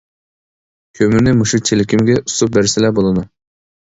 [0.99, 3.29] كۆمۈرنى مۇشۇ چېلىكىمگە ئۇسۇپ بەرسىلە بولىدۇ.